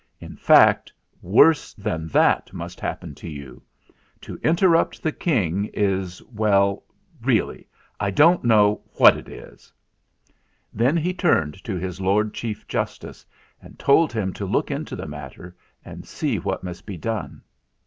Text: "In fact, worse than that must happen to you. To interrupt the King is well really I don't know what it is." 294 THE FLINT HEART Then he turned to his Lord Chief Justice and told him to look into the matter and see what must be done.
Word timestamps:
"In 0.19 0.35
fact, 0.35 0.91
worse 1.21 1.75
than 1.75 2.07
that 2.07 2.51
must 2.53 2.79
happen 2.79 3.13
to 3.13 3.29
you. 3.29 3.61
To 4.21 4.35
interrupt 4.41 5.03
the 5.03 5.11
King 5.11 5.65
is 5.75 6.23
well 6.23 6.83
really 7.21 7.67
I 7.99 8.09
don't 8.09 8.43
know 8.43 8.81
what 8.93 9.15
it 9.15 9.29
is." 9.29 9.71
294 10.71 10.71
THE 10.71 10.71
FLINT 10.71 10.71
HEART 10.71 10.71
Then 10.73 10.97
he 11.03 11.13
turned 11.13 11.63
to 11.63 11.75
his 11.75 12.01
Lord 12.01 12.33
Chief 12.33 12.67
Justice 12.67 13.23
and 13.61 13.77
told 13.77 14.11
him 14.11 14.33
to 14.33 14.45
look 14.47 14.71
into 14.71 14.95
the 14.95 15.05
matter 15.05 15.55
and 15.85 16.03
see 16.03 16.39
what 16.39 16.63
must 16.63 16.87
be 16.87 16.97
done. 16.97 17.43